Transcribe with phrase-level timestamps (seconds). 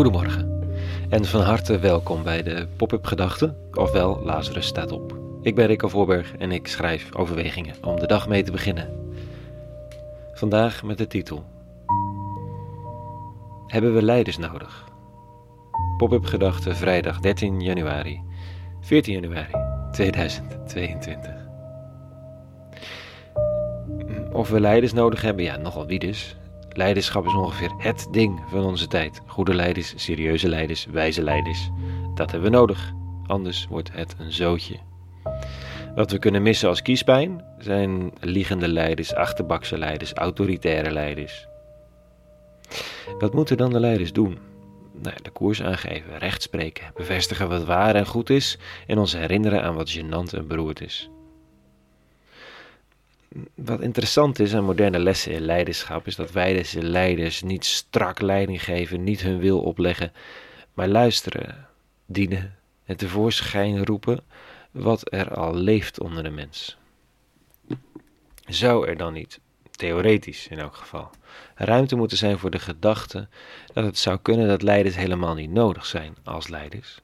[0.00, 0.68] Goedemorgen
[1.08, 5.18] en van harte welkom bij de Pop-up Gedachten, ofwel Lazarus staat op.
[5.42, 9.12] Ik ben Rico Voorberg en ik schrijf overwegingen om de dag mee te beginnen.
[10.32, 11.44] Vandaag met de titel
[13.66, 14.88] Hebben we leiders nodig?
[15.96, 18.22] Pop-up Gedachten vrijdag 13 januari,
[18.80, 19.52] 14 januari
[19.92, 21.34] 2022.
[24.32, 26.39] Of we leiders nodig hebben, ja, nogal wie dus.
[26.72, 29.20] Leiderschap is ongeveer het ding van onze tijd.
[29.26, 31.70] Goede leiders, serieuze leiders, wijze leiders.
[32.14, 32.92] Dat hebben we nodig.
[33.26, 34.76] Anders wordt het een zootje.
[35.94, 41.48] Wat we kunnen missen als kiespijn zijn liegende leiders, achterbakse leiders, autoritaire leiders.
[43.18, 44.38] Wat moeten dan de leiders doen?
[45.02, 49.62] Nou, de koers aangeven, recht spreken, bevestigen wat waar en goed is en ons herinneren
[49.62, 51.10] aan wat gênant en beroerd is
[53.54, 58.20] wat interessant is aan moderne lessen in leiderschap, is dat wij deze leiders niet strak
[58.20, 60.12] leiding geven, niet hun wil opleggen,
[60.74, 61.68] maar luisteren,
[62.06, 64.20] dienen en tevoorschijn roepen
[64.70, 66.78] wat er al leeft onder de mens.
[68.46, 71.10] Zou er dan niet, theoretisch in elk geval,
[71.54, 73.28] ruimte moeten zijn voor de gedachte
[73.72, 77.00] dat het zou kunnen dat leiders helemaal niet nodig zijn als leiders?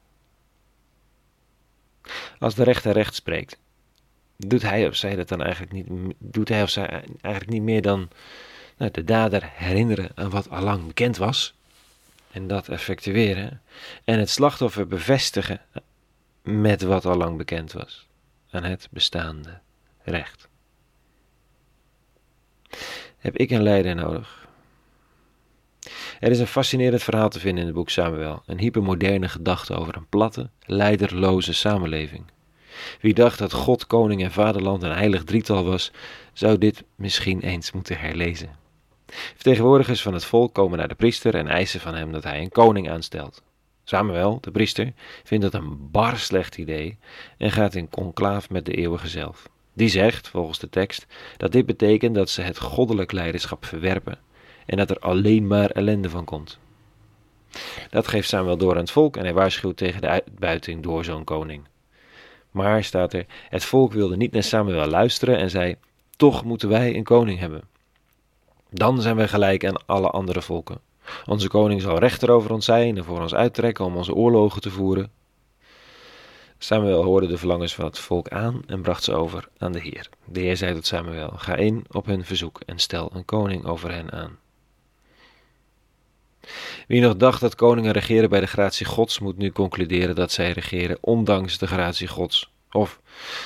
[2.38, 3.58] Als de rechter recht spreekt,
[4.36, 8.08] doet hij of zij dat dan eigenlijk niet, doet hij of eigenlijk niet meer dan
[8.76, 11.54] nou, de dader herinneren aan wat allang bekend was
[12.30, 13.62] en dat effectueren
[14.04, 15.60] en het slachtoffer bevestigen
[16.42, 18.06] met wat allang bekend was
[18.50, 19.60] aan het bestaande
[20.02, 20.48] recht.
[23.18, 24.46] Heb ik een leider nodig?
[26.20, 29.96] Er is een fascinerend verhaal te vinden in het boek Samuel, een hypermoderne gedachte over
[29.96, 32.24] een platte, leiderloze samenleving.
[33.00, 35.90] Wie dacht dat God, koning en vaderland een heilig drietal was,
[36.32, 38.50] zou dit misschien eens moeten herlezen.
[39.34, 42.50] Vertegenwoordigers van het volk komen naar de priester en eisen van hem dat hij een
[42.50, 43.42] koning aanstelt.
[43.84, 44.92] Samuel, de priester,
[45.24, 46.98] vindt dat een bar slecht idee
[47.38, 49.48] en gaat in conclaaf met de eeuwige zelf.
[49.72, 51.06] Die zegt, volgens de tekst,
[51.36, 54.18] dat dit betekent dat ze het goddelijk leiderschap verwerpen
[54.66, 56.58] en dat er alleen maar ellende van komt.
[57.90, 61.24] Dat geeft Samuel door aan het volk en hij waarschuwt tegen de uitbuiting door zo'n
[61.24, 61.62] koning.
[62.56, 65.76] Maar, staat er, het volk wilde niet naar Samuel luisteren en zei,
[66.16, 67.62] toch moeten wij een koning hebben.
[68.70, 70.80] Dan zijn wij gelijk aan alle andere volken.
[71.26, 74.70] Onze koning zal rechter over ons zijn en voor ons uittrekken om onze oorlogen te
[74.70, 75.10] voeren.
[76.58, 80.08] Samuel hoorde de verlangens van het volk aan en bracht ze over aan de Heer.
[80.24, 83.90] De Heer zei tot Samuel: Ga in op hun verzoek en stel een koning over
[83.90, 84.38] hen aan.
[86.86, 90.52] Wie nog dacht dat koningen regeren bij de gratie Gods, moet nu concluderen dat zij
[90.52, 92.50] regeren ondanks de gratie Gods.
[92.70, 93.00] Of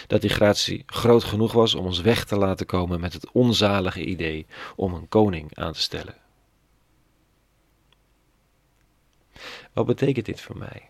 [0.07, 4.05] dat die gratie groot genoeg was om ons weg te laten komen met het onzalige
[4.05, 4.47] idee
[4.77, 6.15] om een koning aan te stellen.
[9.73, 10.89] Wat betekent dit voor mij?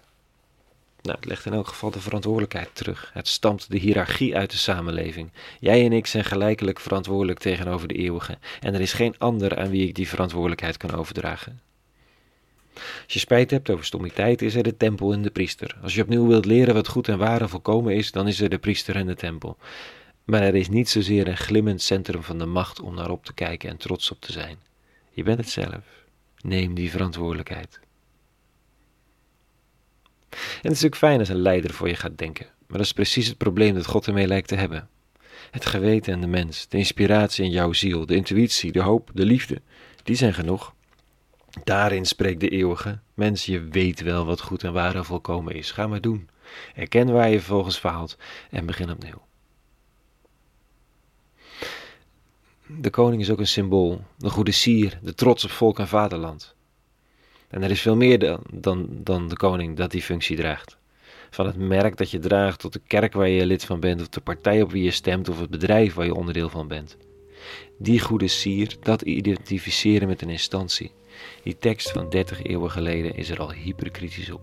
[1.03, 3.10] Nou, het legt in elk geval de verantwoordelijkheid terug.
[3.12, 5.32] Het stampt de hiërarchie uit de samenleving.
[5.60, 9.71] Jij en ik zijn gelijkelijk verantwoordelijk tegenover de eeuwige, en er is geen ander aan
[9.71, 11.60] wie ik die verantwoordelijkheid kan overdragen.
[12.75, 15.76] Als je spijt hebt over stommiteit, is er de tempel en de priester.
[15.82, 18.48] Als je opnieuw wilt leren wat goed en waar en volkomen is, dan is er
[18.48, 19.56] de priester en de tempel.
[20.25, 23.34] Maar er is niet zozeer een glimmend centrum van de macht om naar op te
[23.34, 24.59] kijken en trots op te zijn.
[25.10, 26.04] Je bent het zelf.
[26.41, 27.80] Neem die verantwoordelijkheid.
[30.30, 32.92] En het is ook fijn als een leider voor je gaat denken, maar dat is
[32.92, 34.88] precies het probleem dat God ermee lijkt te hebben.
[35.50, 39.25] Het geweten en de mens, de inspiratie in jouw ziel, de intuïtie, de hoop, de
[39.25, 39.62] liefde,
[40.03, 40.75] die zijn genoeg.
[41.65, 45.71] Daarin spreekt de eeuwige, mens, je weet wel wat goed en waar en volkomen is.
[45.71, 46.28] Ga maar doen.
[46.75, 48.16] Erken waar je vervolgens faalt
[48.50, 49.22] en begin opnieuw.
[52.66, 56.55] De koning is ook een symbool, de goede sier, de trots op volk en vaderland.
[57.49, 60.78] En er is veel meer dan, dan, dan de koning dat die functie draagt.
[61.31, 64.09] Van het merk dat je draagt tot de kerk waar je lid van bent, of
[64.09, 66.97] de partij op wie je stemt, of het bedrijf waar je onderdeel van bent.
[67.78, 70.92] Die goede sier, dat identificeren met een instantie.
[71.43, 74.41] Die tekst van 30 eeuwen geleden is er al hyperkritisch op.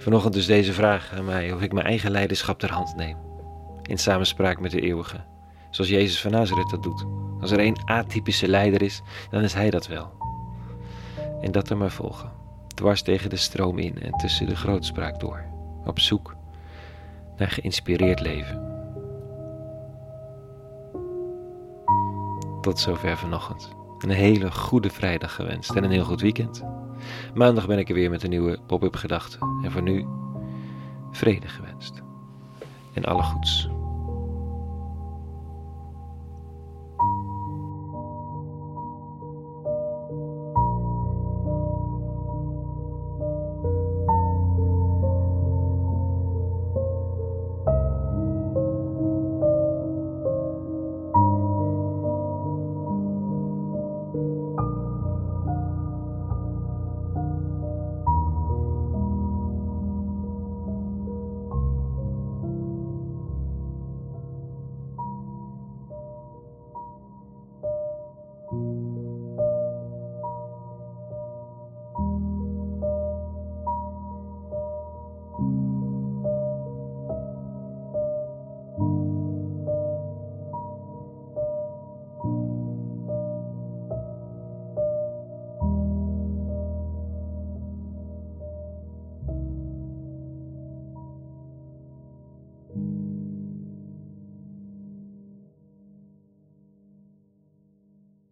[0.00, 3.16] Vanochtend dus deze vraag aan mij of ik mijn eigen leiderschap ter hand neem.
[3.82, 5.24] In samenspraak met de eeuwige.
[5.70, 7.04] Zoals Jezus van Nazareth dat doet.
[7.40, 10.12] Als er één atypische leider is, dan is hij dat wel.
[11.40, 12.32] En dat er maar volgen.
[12.74, 15.44] Dwars tegen de stroom in en tussen de grootspraak door.
[15.84, 16.36] Op zoek
[17.36, 18.72] naar geïnspireerd leven.
[22.60, 23.83] Tot zover vanochtend.
[24.04, 26.62] Een hele goede vrijdag gewenst en een heel goed weekend.
[27.34, 29.38] Maandag ben ik er weer met een nieuwe pop-up gedachte.
[29.62, 30.06] En voor nu,
[31.10, 32.02] vrede gewenst.
[32.92, 33.68] En alle goeds.